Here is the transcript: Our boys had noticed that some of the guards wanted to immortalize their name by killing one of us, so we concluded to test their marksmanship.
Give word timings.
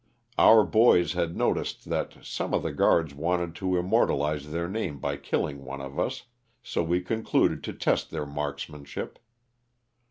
Our 0.39 0.63
boys 0.63 1.13
had 1.13 1.37
noticed 1.37 1.85
that 1.91 2.25
some 2.25 2.55
of 2.55 2.63
the 2.63 2.71
guards 2.71 3.13
wanted 3.13 3.53
to 3.57 3.77
immortalize 3.77 4.49
their 4.51 4.67
name 4.67 4.97
by 4.97 5.15
killing 5.15 5.63
one 5.63 5.79
of 5.79 5.99
us, 5.99 6.23
so 6.63 6.81
we 6.81 7.01
concluded 7.01 7.63
to 7.65 7.73
test 7.73 8.09
their 8.09 8.25
marksmanship. 8.25 9.19